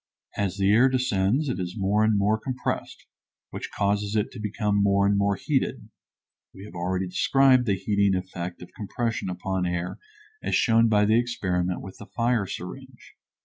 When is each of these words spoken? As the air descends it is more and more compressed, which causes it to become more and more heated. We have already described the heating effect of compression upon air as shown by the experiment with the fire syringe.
As 0.35 0.57
the 0.57 0.71
air 0.73 0.89
descends 0.89 1.47
it 1.47 1.59
is 1.59 1.77
more 1.77 2.03
and 2.03 2.17
more 2.17 2.39
compressed, 2.39 3.05
which 3.51 3.69
causes 3.69 4.15
it 4.15 4.31
to 4.31 4.39
become 4.39 4.81
more 4.81 5.05
and 5.05 5.15
more 5.15 5.35
heated. 5.35 5.89
We 6.55 6.65
have 6.65 6.73
already 6.73 7.05
described 7.05 7.67
the 7.67 7.75
heating 7.75 8.15
effect 8.19 8.63
of 8.63 8.73
compression 8.73 9.29
upon 9.29 9.67
air 9.67 9.99
as 10.41 10.55
shown 10.55 10.87
by 10.89 11.05
the 11.05 11.19
experiment 11.19 11.81
with 11.81 11.99
the 11.99 12.07
fire 12.07 12.47
syringe. 12.47 13.13